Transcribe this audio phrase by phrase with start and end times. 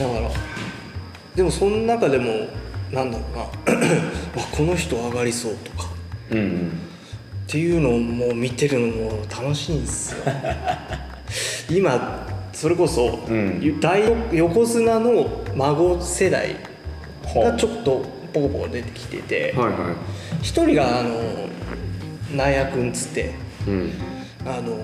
[0.00, 0.30] だから
[1.34, 2.48] でもその中でも
[2.90, 3.42] なんだろうな
[4.42, 5.90] あこの人上がりそうとか
[6.30, 6.72] うんうん
[7.50, 10.22] っていうのをもう見てるのも楽しいんですよ。
[11.68, 13.80] 今それこそ、うん。
[13.80, 16.54] 大横綱の孫世代
[17.34, 19.96] がちょっとポコポコ出てきててはいは
[20.40, 21.10] 一人があの
[22.36, 23.34] 納屋君っつって
[23.66, 23.92] いうん。
[24.46, 24.76] あの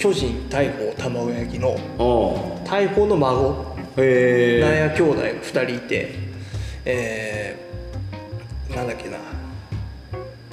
[0.00, 3.76] 巨人大鵬卵焼きのあ大鵬の孫。
[3.98, 4.58] え。
[4.58, 6.14] 屋兄弟が2人いて。
[6.86, 9.18] えー、なんだっけな。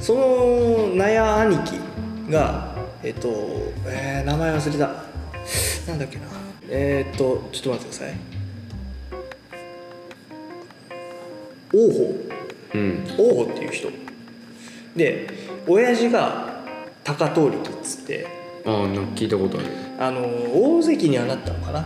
[0.01, 1.79] その納屋兄貴
[2.29, 3.29] がえっと、
[3.85, 4.87] えー名前忘れた。
[5.87, 6.23] なんだっけな。
[6.67, 8.13] えーっとちょっと待ってください。
[11.73, 12.15] 王鵬。
[12.73, 13.07] うん。
[13.17, 13.87] 王鵬っていう人。
[14.97, 15.29] で
[15.65, 16.63] 親父が
[17.05, 18.36] 高遠力っつって
[18.67, 19.67] ああなんか聞いたことある。
[19.97, 21.81] あの大関にはなったのかな？
[21.81, 21.85] っ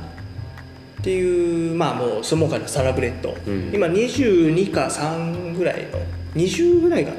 [1.03, 3.71] ていうまあもう相撲界のサラブレッド、うん。
[3.73, 5.99] 今22か3ぐらいの
[6.35, 7.17] 20ぐらいかな。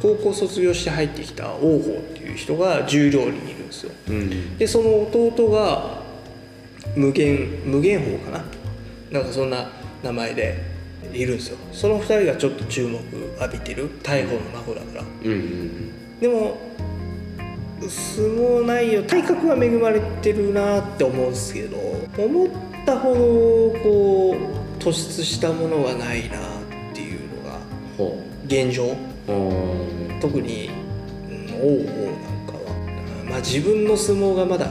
[0.00, 3.92] 高校卒業して入ってきた王鵬っていう人が十両にいるんですよ。
[4.08, 4.56] うん。
[4.58, 6.02] でその弟が
[6.94, 8.44] 無限無限鵬かな。
[9.10, 9.70] なんかそんな
[10.02, 10.62] 名前で
[11.12, 11.58] いるんですよ。
[11.72, 12.98] その2人がちょっと注目
[13.40, 15.02] 浴びてる大鵬の孫だから。
[15.02, 15.32] うん。
[15.32, 16.20] うん。
[16.20, 16.58] でも
[17.80, 21.76] 相撲内容体格は恵まれてるなって思うんですけど
[22.18, 22.48] 思っ
[22.84, 23.18] たほど
[23.82, 26.40] こう突出したものはないなっ
[26.92, 27.58] ていうのが
[27.96, 28.96] ほ現状。
[30.20, 30.70] 特に、
[31.28, 34.68] うん、王鵬なんかは、うんまあ、自分の相撲がまだ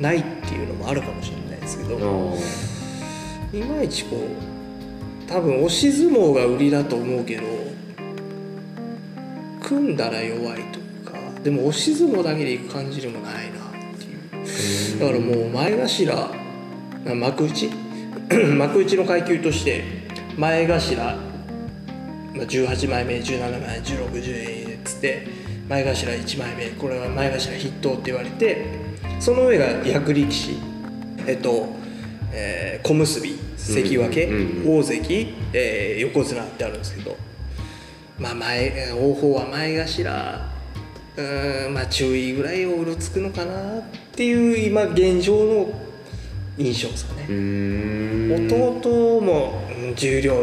[0.00, 2.36] ないっていうのもあるかもしれないですけあど
[3.54, 7.42] あいまいちこう多分押し相撲が売りだと思うけど
[9.62, 10.78] 組んだら弱いと
[11.46, 14.98] でも押し相撲だけでいく感じでもないなっていう。
[14.98, 16.34] だからもう前頭
[17.14, 17.70] 幕内？
[18.58, 19.84] 幕内の階級として
[20.36, 21.14] 前頭
[22.34, 25.28] まあ18枚目17枚目1610っつって
[25.68, 28.66] 前頭1枚目これは前頭筆頭って言われて
[29.20, 30.56] その上が役力士
[31.28, 31.68] えっと、
[32.32, 33.20] えー小結
[33.56, 37.16] 関脇、うんうん大関、えー横綱ってあるんですけど
[38.18, 40.55] まあ前王鵬は前頭
[41.16, 43.82] うーんまあ注意ぐらいをうろつくのかなっ
[44.12, 45.68] ていう今現状の
[46.58, 47.26] 印象ですかね。
[47.28, 48.32] う、ん。
[48.78, 50.34] 弟もうん重量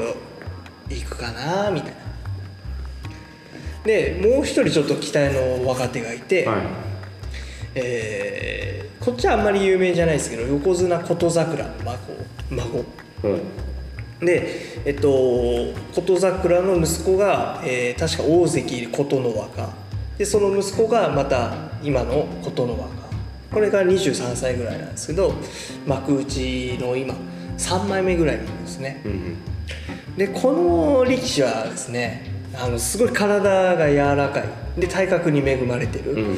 [0.90, 1.98] いくかなみたいな。
[3.84, 6.58] でもう一人ちょっと期待の若手がいて、はい。
[7.76, 12.00] えーこっちはあんまり有名じゃないですけど横綱琴桜の孫
[12.52, 12.86] 孫。
[13.22, 13.30] ほ
[14.22, 19.83] うでえっと琴桜の息子が、えー確か大関琴ノ若
[20.18, 21.54] でその息子がまた
[21.84, 23.04] 今の琴ノ若。
[23.52, 25.34] これが23歳ぐらいなんですけど
[25.86, 27.14] 幕内の今
[27.58, 29.02] 3枚目ぐらいにいるんですね。
[29.06, 29.38] うん
[30.18, 34.44] でこの力士はですねあのすごい体が柔らかい。
[34.80, 36.38] で体格に恵まれてる、うん。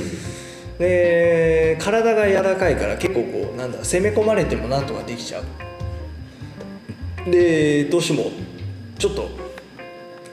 [0.77, 7.31] で体が柔らかいから結構こうなんだ攻め込まれてもなんとかできちゃう。
[7.31, 8.31] でどうしても
[8.97, 9.29] ちょっと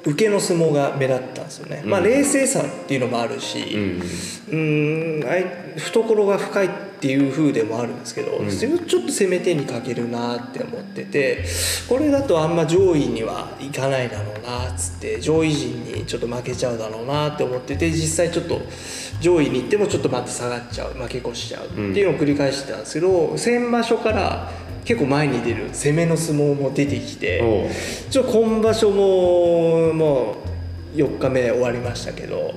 [0.05, 4.01] 受けの相撲が目立ったんですよね、まあうん冷静さっていうのもあるうしん。
[4.01, 5.47] うーんあい
[5.77, 6.71] 懐が深いっ
[7.01, 8.49] ていう風でもあるんですけど、うん。
[8.49, 11.45] ちょっと攻め手に欠けるなって思ってて
[11.89, 18.61] これだとあんま上位にはいかないだろうなっつって上位陣にちょっと負けちゃうだろうなって思ってて実際ちょっと
[19.21, 24.51] 上位に行ってもちょっとまた下がっちゃう負け越しちゃうっていうのを繰り返してたんですけど、先場所から
[24.85, 27.43] 結構前に出る攻めの相撲も出てきて。
[28.11, 30.53] ちょ今場所ももう
[30.95, 32.55] 4日目終わりましたけど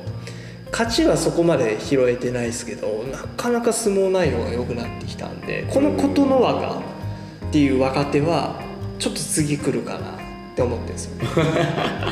[0.72, 6.82] 勝ちはそこまで拾えてないですけどなかなか相撲内容が良くなってきたんでこの琴ノ若っ
[7.52, 8.62] ていう若手は
[9.00, 11.12] ちょっと次来るかなって思ってるんですよ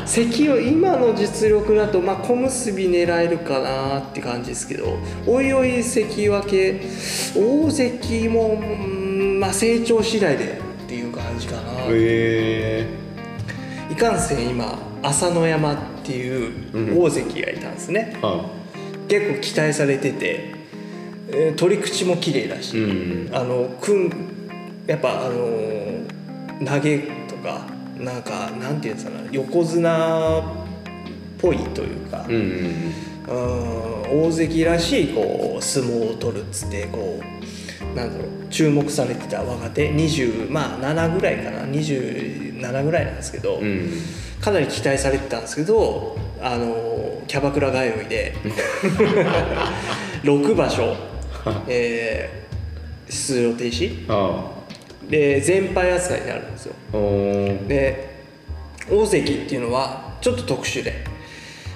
[0.32, 6.80] 関を今の実力だと、まあ、小結狙えるかなって感じですけどおいおい関脇
[7.36, 9.13] 大関も、うん
[9.44, 11.62] まあ、成長次第でっていう感じかな。
[11.90, 12.86] へ
[13.90, 18.48] いかんせん今朝乃山っていう大関がいたんですね、えは
[19.06, 20.54] 結構期待されてて、
[21.28, 23.36] えー取り口も綺麗だし、うん。
[23.36, 24.10] あのくん
[24.86, 27.66] やっぱあの投げとか
[27.98, 30.42] なんかなんていうんですかね横綱っ
[31.38, 32.94] ぽいというか、うんうん。
[33.28, 33.94] うん
[34.26, 37.33] 大関らしいこう相撲を取るっつってこう
[37.94, 43.90] なんだろう注目されてた若手20まあ7ぐらいかな27ぐらいなんですけど、うん。
[44.40, 48.34] かなり期待されてたんですけどあのキャバクラ通いで
[50.22, 50.94] 6場所、
[51.68, 52.44] えー
[53.12, 54.04] 出場停止。
[54.08, 54.50] あ
[55.08, 56.74] で全敗扱いになるんですよ。
[57.68, 58.14] で
[58.90, 60.92] 大関っていうのはちょっと特殊で、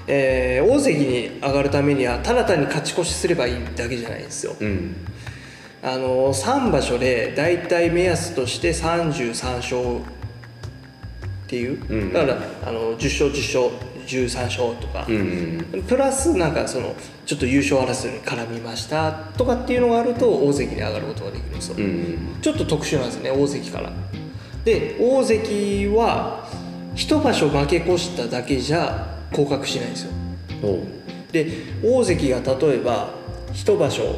[0.06, 4.56] えー大関に上がるためにはただ単に勝ち越しすればいいだけじゃないんですよ。
[4.58, 4.96] うん
[5.82, 16.94] あの3場所で大体目安として33勝っていう、うんだからあの10勝10勝13勝とか、うんプラスなんかその
[17.26, 23.92] ちょっと優勝争いに絡みましたとかっていうのがあると大関に上がることができるんですよ、うんちょっと特殊なんですね大関から。
[24.64, 26.48] で大関は
[26.94, 30.12] 一場所負け越しただけじゃ降格しないんですよ。
[31.32, 31.46] で
[31.82, 33.10] 大関が例えば
[33.52, 34.16] 一場所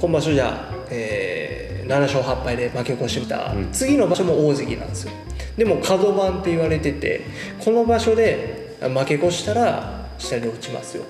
[0.00, 3.72] 今場所じゃ、えー7勝8敗で負け越してた、うん。
[3.72, 5.12] 次の場所も大関なんですよ。
[5.56, 7.20] でも角番って言われてて
[7.62, 11.04] この場所で負け越したら下に落ちますよ。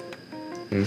[0.73, 0.83] うん。
[0.83, 0.87] っ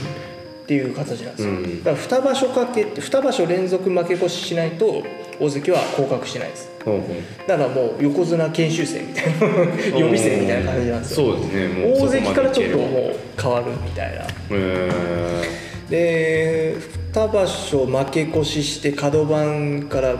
[0.67, 1.83] ていう形なんですよ、うん。
[1.83, 5.03] だから2場所かけて2場所連続負け越ししないと
[5.39, 6.71] 大関は降格しないです。
[6.83, 7.13] ほうほ
[7.47, 9.49] だからもう横綱研修生みたいなう
[9.99, 11.27] 予備生みたいな感じなんですよ。
[11.27, 11.93] そうですね。
[11.97, 14.25] 大関からちょっともう変わるみたいな。
[14.51, 16.75] へで
[17.15, 20.15] 2場所負け越しして角番から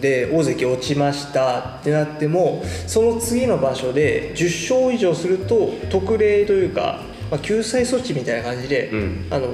[0.00, 9.26] で大関落ちましたってなってもその次の場所で10勝以上すると特例というか、まあ、救済措置みたいな感じで、うん。
[9.30, 9.48] あの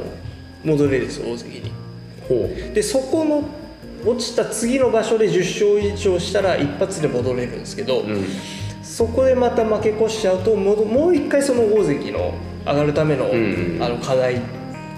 [0.64, 1.72] 戻れるんですよ大関に。
[2.28, 3.42] ほでそこの
[4.06, 8.26] 落ちた次の場所で10勝以上したら一発で戻れるんですけど、ううん。
[8.82, 13.82] そこでまた負け越しちゃうともう一回その大関の上がるための,、ん。
[13.82, 14.40] あの課題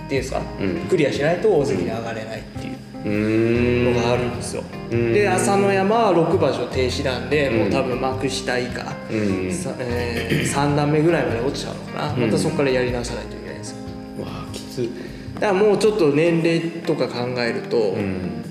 [0.07, 0.77] っていうんですか、うん。
[0.89, 5.13] クリアしないと大関に上がれないっていうのがあるんですよ、うん。
[5.13, 7.59] で朝乃山は6場所停止なんで、うん。
[7.59, 9.17] もう多分幕下以下、う
[9.49, 9.53] ん。
[9.53, 12.21] さえ3段目ぐらいまで落ちちゃうのかな、うん。
[12.23, 13.77] またそこからやり直さないといけないんですよ。
[14.23, 14.89] わあきつ
[15.35, 18.45] だからもうちょっと年齢とか考えると、うん。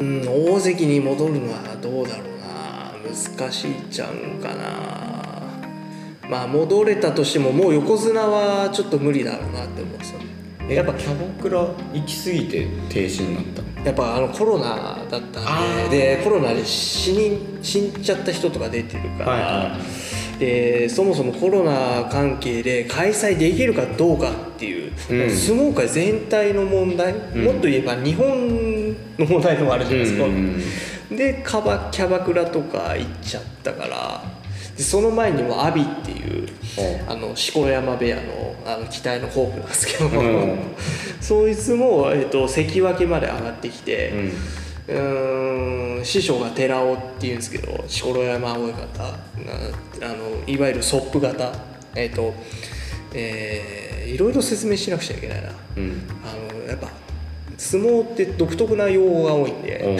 [0.00, 2.92] うん、大関に戻るのはどうだろうな。
[3.38, 5.09] 難しいっちゃうんかな
[6.30, 10.20] まあ戻れたとしてももう横綱はちょっと無理だろうなって思うんですよ
[10.68, 11.58] えやっぱキャバクラ
[11.92, 13.62] 行き過ぎて停止になった？
[13.62, 19.76] のやっぱあのコロナだったんででコロナで死に死んじゃった人とか出てるから、はいは
[20.38, 25.30] でそもそもコロナ関係で開催できるかどうかっていう、うん。
[25.30, 27.44] 相撲界全体の問題、ん。
[27.44, 30.58] もっと言えば日本の問題でもあるじゃないですか、うん。
[31.14, 34.22] でカバキャバクラとか行っちゃったから
[34.80, 40.58] でその前にも阿炎っていうほあの錣山部屋のあの期待のホープなんですけども、うん。
[41.20, 44.32] そいつも、えっと関脇まで上がってきて、うん。
[44.88, 49.18] うーん師匠が寺尾っていうんですけど錣山親方が
[50.00, 50.16] あの
[50.46, 51.52] いわゆるソップ型
[51.94, 52.32] えっ、と
[53.12, 55.50] えーいろいろ説明しなくちゃいけないな。
[55.76, 56.02] うん。
[56.24, 56.88] あのやっぱ
[57.60, 59.84] 相撲って独特な用語が多いんで。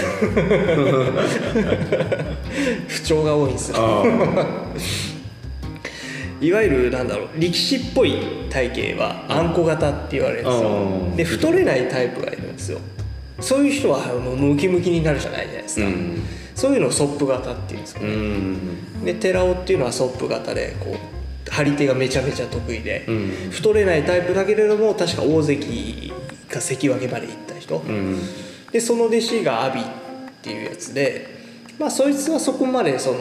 [2.89, 3.77] 不調が多いんですよ。
[3.79, 4.03] あ
[6.41, 8.17] いわゆるなんだろう力士っぽい
[8.49, 12.79] 体型はあんこ型って言われるんですあよーで太れないタイプがいるんですよ。
[13.41, 16.23] そういう人はもうムキムキになるじゃないじゃないですか、うん。
[16.55, 19.05] そういうのをソップ型っていうんですようね、ん。
[19.05, 20.99] で寺尾っていうのはソップ型でこう
[21.51, 23.31] 張り手がめちゃめちゃ得意で、うん。
[23.51, 26.11] 太れないタイプだけれども確か大関
[26.51, 28.19] か関脇まで行った人、うん。
[28.73, 29.87] でその弟子が阿炎っ
[30.43, 31.27] ていうやつで
[31.79, 33.19] まあそいつはそこまでその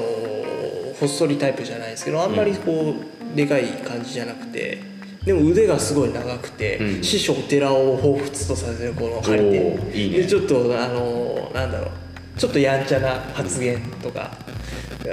[1.00, 2.96] ほっそりタイプじゃないですけどあんまりこ
[3.34, 4.82] うでかい感じじゃなくて
[5.24, 7.04] でも腕がすごい長くて、うん。
[7.04, 10.16] 師匠寺尾を彷彿とさせるこの張りおーいいね。
[10.18, 14.32] 手でちょっとあのなんだろうちょっとやんちゃな発言とか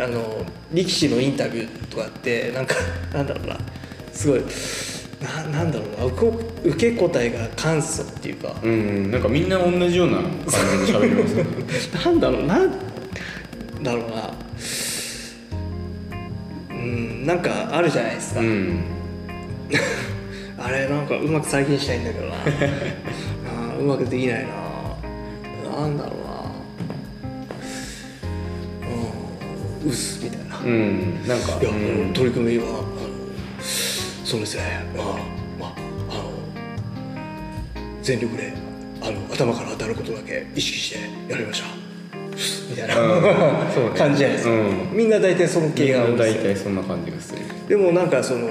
[0.00, 2.74] あの力士のインタビューとかってなんか
[3.12, 3.58] なんだろうな
[4.12, 4.42] すごい
[5.26, 6.04] ななんだろうな。
[6.70, 10.30] 受け答えが簡素っていうか、うんなんかみんな同じような感
[10.86, 11.44] じで喋りますね。
[12.04, 12.46] なんだろう。
[12.46, 12.70] なん
[13.82, 14.34] だろうな。
[16.70, 18.84] うんなんかあるじゃないですか、うん。
[20.58, 22.34] あれなんかうまく再現したいんだけどな。
[22.38, 25.76] あーうまくできないな。
[25.80, 26.36] なんだろうな。
[29.84, 31.26] うんうっすみたいな、いうん。
[31.26, 31.72] なんかや、う
[32.10, 32.12] ん。
[32.12, 32.95] 取り組みは
[34.26, 34.84] そうですね。
[34.96, 35.06] まあ
[35.56, 35.72] まあ
[36.10, 36.32] あの
[38.02, 38.52] 全力で
[39.00, 40.98] あの頭から当たることだけ意識して
[41.32, 41.68] やりました。
[42.68, 43.34] みたいな、ね
[43.96, 44.96] 感じじゃないですか、うん。
[44.96, 48.48] みんな大体その系が多いですよ大体そんな感じがするでもなんかその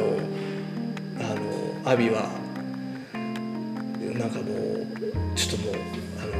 [1.19, 1.23] あ
[1.83, 2.29] のアビは
[4.17, 4.87] なんかもう
[5.35, 5.75] ちょっともう
[6.23, 6.31] あの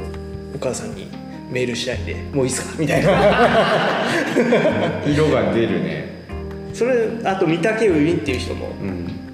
[0.54, 1.08] お母さんに
[1.50, 2.74] メールしたいんでもういいっすか？
[2.78, 3.10] みたいな。
[5.06, 6.24] 色が出るね。
[6.72, 9.25] それあと御嶽海っていう人もうん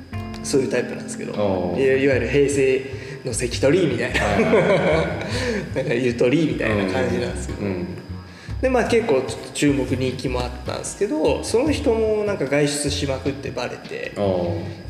[0.42, 2.84] そういうタイプなんですけどいわゆる平成
[3.24, 4.20] の関取みたいな
[5.74, 7.86] なんかゆとりみたいな感じなんですけど、うん。
[8.60, 14.12] でまあ結構ちょっと注目人気もあったんですけどその人もなんか外出しまくってバレて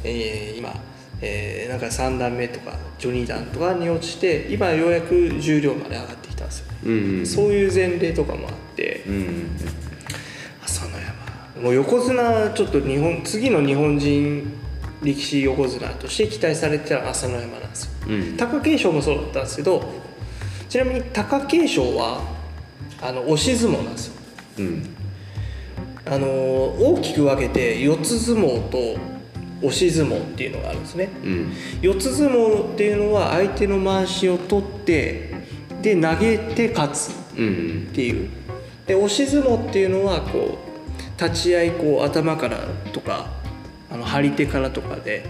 [0.05, 0.75] えー今、
[1.23, 9.51] えーなんか3段目とか12段とかに落ちて今ようやく重量まで上がってきたんですよ、うんうんそういう前例とかもあってうんうん。
[10.63, 11.01] 朝乃
[11.57, 11.63] 山。
[11.63, 14.53] もう横綱ちょっと日本次の日本人
[15.03, 17.91] 力士横綱として期待されてた朝乃山なんですよ。
[18.09, 18.37] うん。
[18.37, 19.85] 貴景勝もそうだったんですけど
[20.69, 22.21] ちなみに貴景勝は
[23.01, 24.15] あの押し相撲なんですよ。
[24.59, 24.97] うん。
[26.07, 29.01] あの大きく分けて四つ相撲と
[29.63, 31.09] 押し相撲っていうのがあるんですね。
[31.25, 31.53] うん。
[31.81, 35.35] 四つ相撲っていうのは相手の回しを取って
[35.83, 38.31] で投げて勝つっていう。
[38.87, 42.59] で押し相撲っていうのはこう立ち合いこう頭から
[42.93, 43.42] とか
[43.93, 45.25] あの張り手からとかで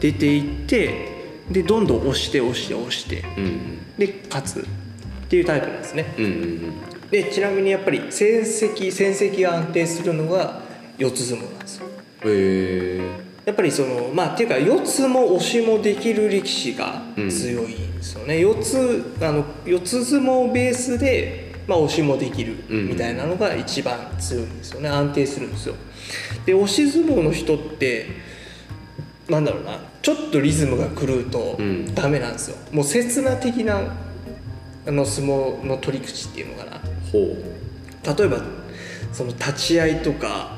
[0.00, 1.16] 出ていって
[1.50, 4.64] でどんどん押して押して押してうんで勝つっ
[5.28, 6.14] ていうタイプなんですね。
[6.18, 6.72] うんうん
[7.10, 10.60] でちなみにやっぱり戦績戦績が安定するのが
[10.98, 11.86] 四つ相撲なんですよ。
[11.86, 11.90] へ
[12.24, 13.00] え
[13.44, 24.88] やっぱりそのまあっていうか四つも押しもできる力士が強いんですよね、四つあの四つ相撲ベースで、まあ、押しもできるうんみたいなのが一番強いんですよね。
[24.88, 25.76] 安定するんですよ
[26.44, 28.06] で押し相撲の人って
[29.28, 31.94] なんだろうなちょっとリズムが狂うとうん。
[31.94, 33.80] ダメなんですよ、もう刹那的な
[34.86, 36.80] あの相撲の取り口っていうのかな。
[37.10, 37.18] ほ
[38.16, 38.40] 例えば
[39.12, 40.56] その立ち合いとか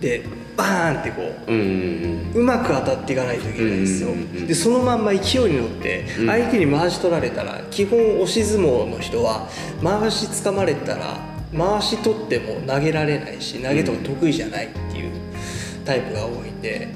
[0.00, 0.24] で
[0.56, 2.40] バーンってこうううんうん。
[2.40, 4.46] うまく当たっていかないといけないんですよ、うんうんうん。
[4.46, 6.26] でそのまんま勢いに乗ってうん。
[6.26, 9.48] 相手に回し取られたら基本押し相撲の人は
[9.84, 15.12] 回しつかまれたら回し取っても投げられないし投げとか得意じゃないっていう
[15.84, 16.88] タイプが多いんで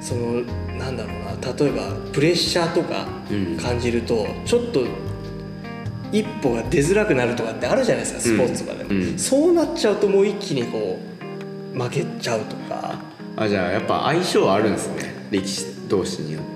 [0.00, 0.42] その
[0.78, 3.56] なんだろうな例えばプレッシャーとかうん。
[3.56, 4.84] 感じるとちょっと
[6.12, 9.02] 一歩が出づらくなるとかってあるじゃないですかスポーツとかでも、うん。
[9.02, 10.98] うんそうなっちゃうともう一気にこ
[11.74, 13.00] う負けちゃうとか。
[13.36, 15.14] あじゃあやっぱ相性あるんですね。
[15.30, 16.42] 力士同士によっ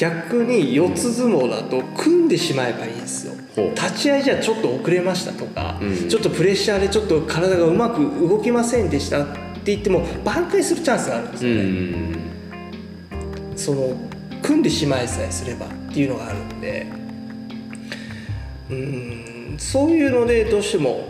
[0.00, 3.34] 逆に四つ相撲だと組んでしまえばいいんですよ。
[3.54, 3.74] ほう。
[3.74, 11.68] 立ち合いじゃちょっと遅れましたとか、うんちょっとプレッシャーでちょっと体がうまく動きませんでしたって言っても挽回するチャンスがあるんですうんうよね、
[12.16, 12.16] ん。
[13.56, 13.94] その
[14.40, 16.86] 組んでしまいさえすればっていうのがあるんで。
[18.70, 21.04] うんそういうのでどうしても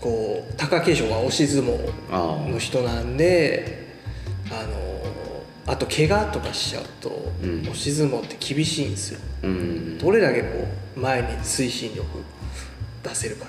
[0.00, 3.96] こう貴景勝は押し相撲あの人なんで
[4.50, 4.91] あの
[5.66, 7.60] あと怪我とかしちゃうと、うん。
[7.62, 9.20] 押し相撲って厳しいんですよ。
[9.44, 9.98] あうん。
[9.98, 10.66] どれだけこ
[10.96, 12.06] う前に推進力
[13.02, 13.48] 出せるかっ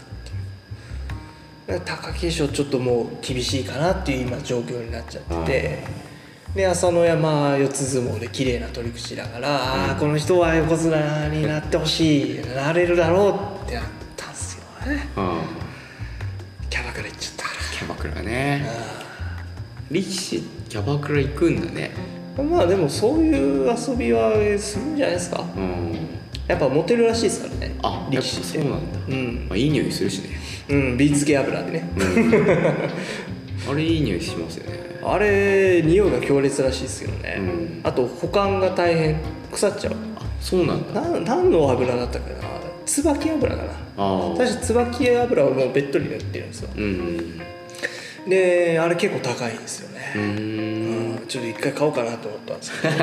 [1.65, 1.81] ていう。
[1.81, 5.83] 貴景勝ちょっともう厳しいかなっていう今状況になっちゃってて
[6.55, 13.83] で朝乃山四つ相撲で綺麗な取り口だから、ああこの人は横綱になってほしいなれるだろうってなっ
[14.15, 15.07] たんですよね。
[15.15, 15.41] あ
[16.69, 18.63] キャバクラ行っちゃったかキャバクラね。
[18.67, 18.73] ら
[19.89, 20.43] 力士
[20.73, 21.91] キャバクラ行くんだね。
[22.35, 25.45] うんまあでもそういう遊びはするんじゃないですか。
[25.55, 25.95] うん。
[26.47, 27.75] やっぱモテるらしいですからね。
[27.83, 28.59] あ力士って。
[28.59, 29.45] そうなんだ、うん。
[29.49, 30.29] まあ、いい匂いするしね。
[30.69, 31.83] うん瓶漬け油でね。
[33.69, 34.79] あれいい匂いしますよね。
[35.03, 37.79] あれ匂いが強烈らしいですけどね、うん。
[37.83, 39.17] あと保管が大変
[39.51, 39.93] 腐っちゃう。
[40.15, 41.01] あそうなんだ。
[41.01, 42.35] な何の油だったかな
[42.87, 43.69] 椿油かな。
[43.95, 46.69] ああ確か椿油をもうべっとり塗ってるんですよ。
[46.75, 47.41] うん
[48.27, 50.52] であれ結構高いんですよね、うんうん
[51.33, 52.93] ちょっと一回買おうかなと思ったんですけど。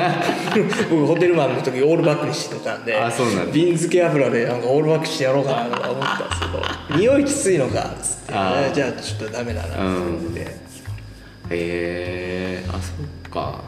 [0.95, 3.51] 僕ホテルマンの時オールバックにしてたんであそうなんだ。
[3.51, 6.61] 瓶漬け油でなんかオールバックしてやろうかなとか思ったんですけど。
[6.97, 8.33] 匂いきついのかっつって。
[8.73, 10.45] じゃあちょっとダメだなと思って、へ
[11.49, 13.59] えあそっか。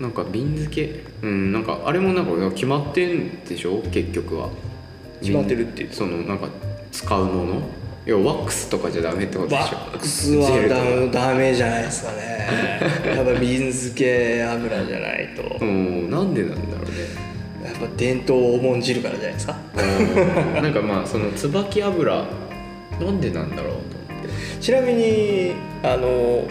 [0.00, 1.04] なんか瓶漬け。
[1.22, 3.80] うんなんかあれもなんか決まってんでしょ？
[3.92, 4.48] 結局は。
[5.20, 6.48] 決まってるっていうそのなんか
[6.90, 7.62] 使うもの？
[8.06, 9.76] いやワックスとかじゃダメってことでしょ。
[9.76, 12.38] ワックスはダダメじゃないですかね。
[13.16, 15.56] やっぱ瓶漬け油じゃないと。
[15.58, 17.24] うんなんでなんだろうね。
[17.64, 19.56] やっぱ伝統を重んじるからじゃないですか。
[19.74, 20.62] うん。
[20.62, 22.24] なんかまあその椿油
[23.00, 24.60] なんでなんだろうと思って。
[24.60, 26.44] ちなみにあの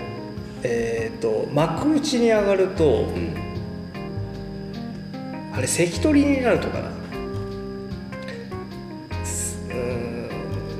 [0.63, 3.36] えっ、と幕内に上がるとうん。
[5.55, 6.92] あれ関取になるとかな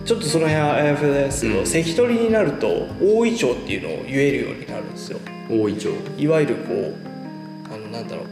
[0.06, 1.66] ちょっとその辺はあやふやですけど、うん。
[1.66, 5.20] 関取になると大いちょうっていうのを言えるようになるんですよ。
[5.50, 5.96] 大いちょう。
[6.18, 8.26] いわゆるこうあのなんだろう。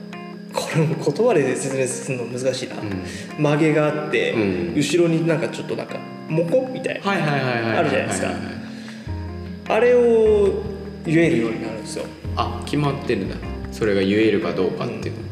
[0.54, 3.42] これも言葉で説明するの難しいな、うん。
[3.42, 4.38] 曲げがあって、う
[4.74, 4.74] ん。
[4.76, 5.98] 後ろになんかちょっとなんか
[6.28, 8.32] モコみたいな、あるじゃないですか。
[9.70, 10.62] あれを
[11.06, 12.06] 言えるようになるんですよ。
[12.36, 13.36] あ決まってるんだ。
[13.72, 15.16] それが言えるかどうかっていう。
[15.16, 15.31] のあ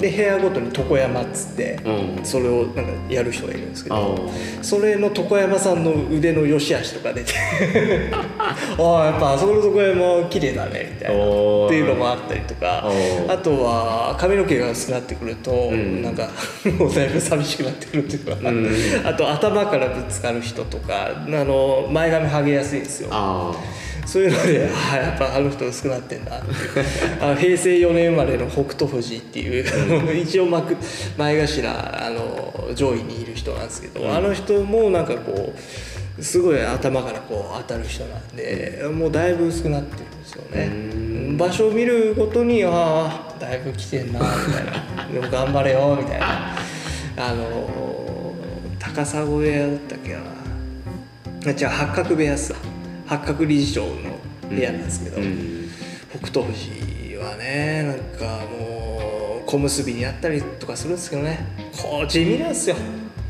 [0.00, 2.24] で部屋ごとに床山っつってうん。
[2.24, 4.30] それをなんかやる人がいるんですけあど
[4.62, 7.32] それの床山さんの腕の良し悪しとか出て
[8.40, 11.24] ああやっぱあそこの床山綺麗だねみたいな。
[11.68, 12.84] っていうのもあったりとか
[13.28, 16.02] あとは髪の毛が薄くなってくると、ん。
[16.02, 16.28] なんか
[16.78, 18.70] もうだいぶ寂しくなってくるっていうか、うん。
[19.04, 23.08] あと頭からぶつかる人とかあの前髪剥げやすいんですよ。
[23.10, 23.52] あ
[24.08, 26.38] そういうのでやっぱあの人薄くなってんだ。
[26.38, 26.48] っ て
[27.20, 29.64] あの平成4年生まれの北斗富士っていう、
[30.16, 30.74] 一応幕
[31.18, 35.52] 前頭あの上位にいる人なんですけど、あの人もなんかこ
[36.18, 41.36] うすごい頭からこう当たる人なんでもうだいぶ薄くなってるんですよね。
[41.36, 45.08] 場所を見るごとにああだいぶ来てんなみたいな。
[45.12, 46.56] でも頑張れよみたいな。
[47.18, 48.32] あの
[48.78, 50.20] 高砂部屋だったっけな。
[51.50, 52.58] あじゃあ八角部屋っすわ
[53.08, 54.18] 八角理事長の
[54.50, 55.70] 部屋なんですけど、うん。
[56.10, 61.46] 北斗富士はねなんかもう小結びにやったりとかするんですけどね。
[61.80, 62.76] こう地味なんですよ。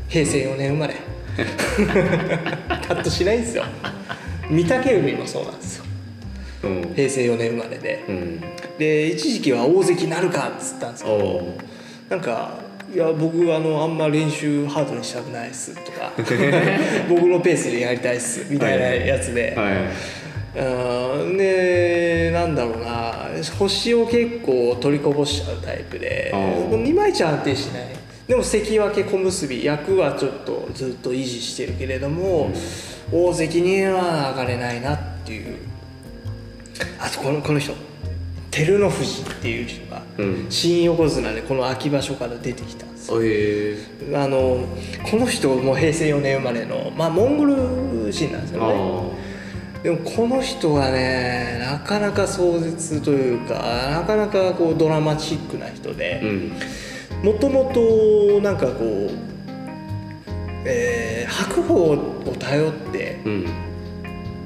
[0.09, 0.95] 平成4年生まれ。
[2.87, 3.63] カットしないんですよ。
[4.49, 5.85] 御嶽海もそうなんですよ。
[6.63, 6.93] うん。
[6.93, 8.03] 平成4年生まれで。
[8.09, 8.41] うん。
[8.77, 11.57] で一時期は大関なるかっつったんですけどお
[12.09, 16.11] なんかいや僕あのあんま練習ハードにしたくないっすとか。
[17.07, 19.73] 僕のペースでやりたいっすみたいなやつで、はい
[20.55, 23.29] うんでなんだろうな。
[23.57, 26.33] 星を結構取りこぼしちゃうタイプで。
[26.85, 27.83] いまいち安定しない。
[28.27, 32.51] でも関脇小結役はちょっとずっと維持してるけれども、
[33.11, 35.57] 大関には上がれないなっていう。
[36.99, 37.73] あとこのこの人。
[38.51, 39.67] 照ノ富士っていう
[40.49, 43.17] 新横綱でこの秋場所から出てきたんですよ。
[43.17, 43.77] おえ。
[44.15, 44.65] あの
[45.09, 48.73] この人も平成4年生まれのまあモンゴル人なんですよね。
[48.73, 53.53] あでもこの人はねなかなか壮絶というか
[53.91, 56.51] なかなかこうドラマチックな人うでん。
[57.23, 59.11] もともとなんかこう、
[60.65, 63.45] えー白鵬を頼ってうん。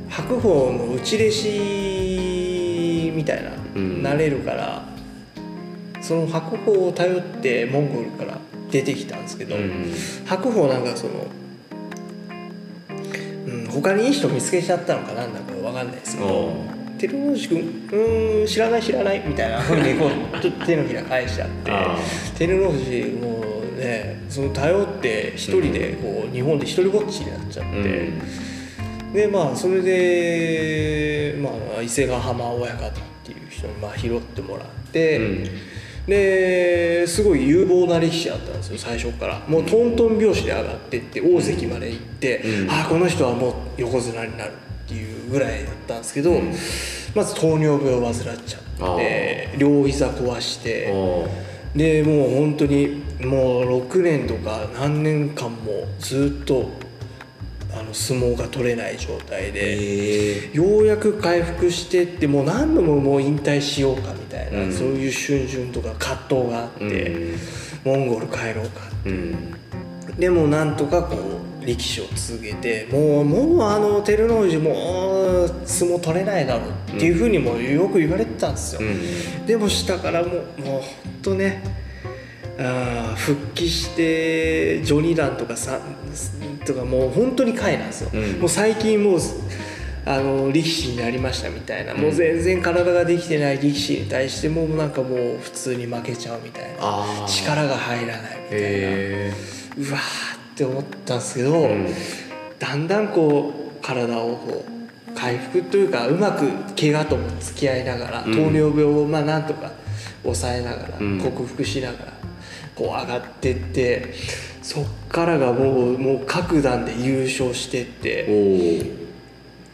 [0.10, 4.04] 白鵬の内弟子みたいな、うん。
[4.04, 4.84] なれるから
[6.04, 8.38] その白鵬を頼ってモンゴルから
[8.70, 9.94] 出てきたんですけど、うん。
[10.26, 11.28] 白鵬なんかその、
[13.48, 16.66] うん、他にいい人見つけちゃったのかなんだか分かんないですけどお
[17.00, 20.10] 「照ノ富士君うーん知らない知らない」みたいなふうにこう
[20.42, 21.98] ちょっと手のひら返しちゃってあ
[22.38, 23.42] 照ノ富士も
[23.78, 27.78] うねその頼って一人でこう日本で一人ぼっちになっちゃって。
[27.78, 29.14] うん。
[29.14, 32.92] でまあそれで、まあ、伊勢ヶ浜親方っ
[33.24, 35.50] ていう人にまあ拾ってもらって、うん
[36.08, 39.40] ですごい有望な力士だったんですよ最初から。
[39.48, 42.70] もうトントン拍子で上がってって大関まで行って、うん。
[42.70, 46.42] ああこの人はもう横綱になるっていうぐらいだったんですけど、
[47.16, 48.14] まず糖尿病を患っ
[48.46, 51.28] ちゃって両膝壊してお
[51.76, 56.70] でもう本当にもう6年とか何年間もずっと
[57.74, 59.76] あの相撲が取れない状態で。
[59.76, 64.74] ええようやく回復してってもう何度ももう引退しようかみたいな、うん。
[64.74, 67.34] そういう瞬々とか葛藤があって、
[67.84, 69.56] モンゴル帰ろうかうん。
[70.18, 71.18] でもなんとかこ
[71.62, 79.46] う力士を続けてもうもうあの照ノ富士もう相撲取れないだろうっていうふうにもよく言われてたんですよ、うん。
[79.46, 81.64] でも下からもうもうほんとね
[82.60, 85.80] あー復帰して序二段とかさ
[86.66, 88.40] とかもう本当に下位なんですよ、うん。
[88.40, 89.20] もう最近もう
[90.06, 97.26] あの力士になりましたみたいな、もう全然体ができてない力士に対してもなんかもう普通に負けちゃうみたいな。
[97.26, 99.34] 力が入らないみたいな、え
[99.78, 100.02] うわー
[100.54, 101.94] って思ったんですけど、えうん。
[102.60, 108.34] だんだんこう体をこう回復というかうまく怪我とも付き合いながら、うん。
[108.34, 109.72] 糖尿病をまあなんとか
[110.24, 111.22] 抑えながら、うん。
[111.22, 112.14] 克服しながら
[112.76, 114.14] こう上がってって
[114.64, 118.24] そっからがもうもう各段で優勝してって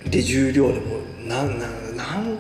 [0.10, 0.98] で重量でも
[1.28, 2.38] なんなんなん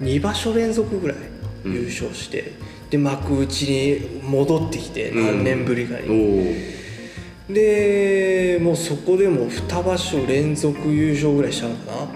[0.00, 1.16] 2場所連続ぐらい
[1.64, 2.52] 優勝して、
[2.88, 6.08] で幕内に戻ってきて何年ぶりかに。
[6.08, 12.08] おでもうそこでも2場所連続優勝ぐらいしたのかな、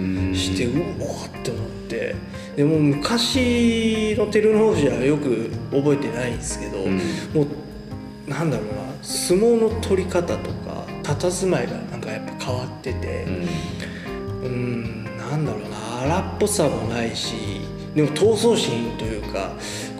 [0.00, 0.34] うん。
[0.34, 2.14] してうわーって思って。
[2.56, 6.96] でも昔の照ノ富士はよく覚えてないんですけど、うん。
[7.32, 7.46] も
[8.28, 13.24] うなんだろうな相撲の取り方とか佇まいがなんかやっぱ変わってて
[14.44, 15.04] うん。
[15.18, 17.34] なんだろうな荒っぽさもないし
[17.94, 19.50] でも闘争心というか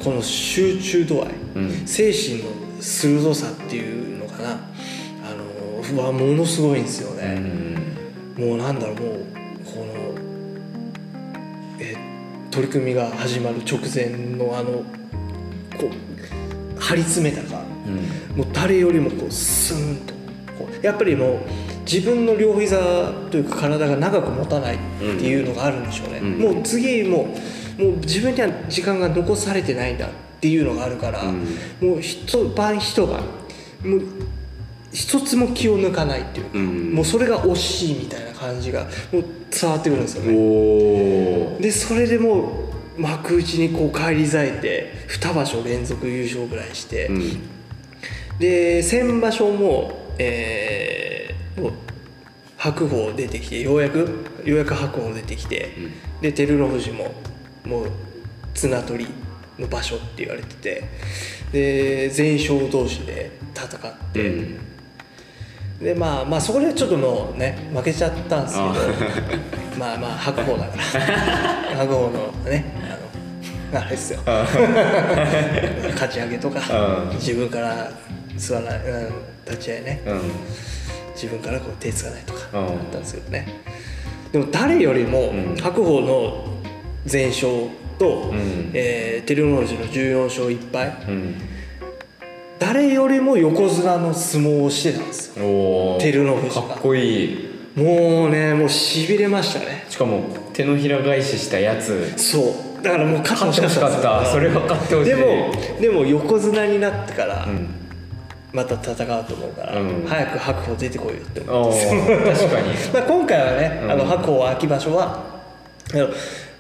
[0.05, 1.87] この集中度合い、うん。
[1.87, 4.51] 精神の鋭さっていうのかな。
[4.53, 7.75] あのはものすごいんですようね、ん。
[8.38, 9.27] もうなんだろうもう
[9.64, 10.14] この
[11.81, 11.96] え
[12.51, 14.85] 取り組みが始まる直前のあの
[15.77, 15.90] こ
[16.77, 18.37] う張り詰めたかうん。
[18.38, 20.14] もう誰よりもこうスーンと
[20.59, 21.38] こうやっぱりもう
[21.85, 26.38] 自分の両膝というか体が長く持たないっていうのがあるんでしょうね、うん。
[26.38, 27.35] もう次も
[27.79, 31.38] うもう自分には時間が残されてないんだっていうのがあるから、うん。
[31.81, 33.22] もう一晩一晩
[33.85, 34.03] もう
[34.92, 36.94] 一つも気を抜かないっていうか、うん。
[36.94, 41.59] もうそれが惜しいみたいな感じがもう伝わってくるんですよね。
[41.61, 42.66] でそれでも
[42.98, 47.49] う幕内にこう返り咲いて2場所連続優勝ぐらいして、うん
[48.40, 51.72] で先場所も,、えーもう
[52.57, 53.98] 白鵬出てきてようやく
[54.44, 55.74] ようやく白鵬出てきて、
[56.20, 57.12] で照ノ富士も
[57.64, 57.90] もう
[58.55, 59.11] 綱取り
[59.59, 60.85] の場所って言われてて
[61.53, 64.59] で全勝同士で戦って、うん。
[65.83, 68.74] でまあまあそこでちょっともうね負けちゃったんですけどあ
[69.79, 70.83] まあまあ白鵬だから。
[71.76, 72.64] 白鵬のね
[73.72, 74.20] あのあれですよ。
[74.20, 74.46] か
[76.09, 76.61] ち上げとか
[77.11, 77.90] うん自分から
[78.40, 79.12] 座らない、うん、
[79.44, 80.03] 立ち合いね。
[80.07, 80.20] うん。
[81.14, 82.66] 自分からこう手つかないとかうん。
[82.66, 83.46] あったんですけどね。
[84.33, 85.57] でも誰よりもうん。
[85.57, 86.44] 白鵬の
[87.05, 87.48] 全勝
[87.98, 88.70] と、ん。
[88.72, 90.88] えー照ノ富士の14勝1敗。
[91.09, 91.35] うん。
[92.59, 95.98] 誰よりも横綱の相撲をしてたんですよ。
[95.98, 96.62] 照ノ富士が。
[96.62, 97.50] かっこいい。
[97.76, 99.85] もうねもうしびれましたね。
[99.88, 102.12] しかも手のひら返ししたやつ。
[102.16, 102.83] そう。
[102.83, 104.26] だからもう勝って勝ってほしかった。
[104.26, 105.11] それは勝ってほしい。
[105.11, 107.80] でもでも横綱になってからうん
[108.52, 110.04] また戦うと思うから、うん。
[110.06, 111.86] 早く白鵬出てこいよって思って。
[112.32, 112.68] 確かに。
[112.92, 113.90] まあ今回はね、うん。
[113.92, 115.22] あの白鵬秋場所は
[115.94, 116.08] あの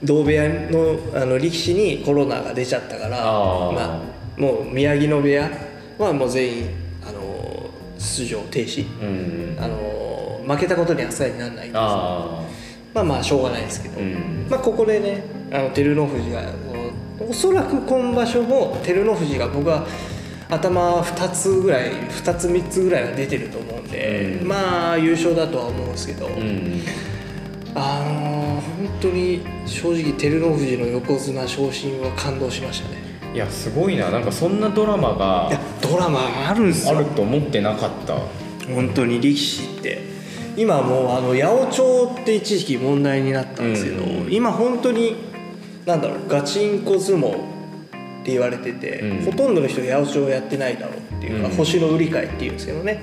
[0.02, 4.00] 同部屋のあの力士にコロナが出ちゃったからま
[4.38, 5.50] あ、もう宮城野部屋
[5.98, 6.70] はもう全員
[7.06, 7.20] あの
[7.98, 9.62] 出場停止、うん。
[9.62, 11.76] あの負けたことにはさえにならないんです。
[11.76, 12.40] あ
[12.94, 14.46] まあまあしょうがないですけど、あうん。
[14.48, 15.22] まあ、ここでね
[15.52, 16.42] あの照ノ富士が
[17.20, 19.84] おおそらく今場所も照ノ富士が僕は
[20.50, 24.48] 頭2つぐらい2つ3つぐらいは出てると思うんで、うん。
[24.48, 26.82] まあ優勝だとは思うんですけど、うん。
[27.74, 28.40] あのー
[28.80, 32.96] 本当に正直照ノ富士の横綱昇進は感動しましたね。
[33.34, 34.10] いやすごいな。
[34.10, 35.10] なんかそんなドラマ
[35.48, 36.98] いやがドラマあるんですよ。
[36.98, 38.16] あると思ってなかった。
[38.72, 40.00] 本当に力士って。
[40.56, 44.32] 今もうあの八百長って一時期問題になったんですけど、うん。
[44.32, 45.16] 今本当に
[45.86, 47.59] なんだろうガチンコ相撲
[48.20, 49.24] って言われてて、うん。
[49.24, 51.54] ほとんどの人が八百長やってないだろうっていうか、うん。
[51.56, 53.02] 星の売り買いっていうんですけどね、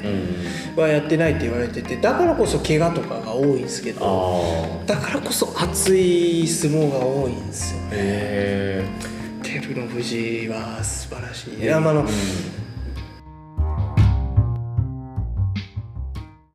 [0.75, 0.81] うん。
[0.81, 11.63] はやってないって言われててだからこそ怪我とかが多いんですけどだからこそ熱い相撲が多いんですよへえ照ノ富士は素晴らしい。
[11.63, 12.05] いやまああの、